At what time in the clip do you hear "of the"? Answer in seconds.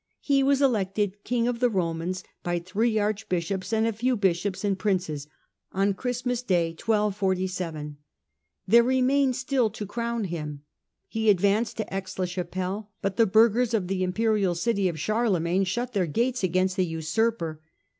1.47-1.69, 13.75-14.01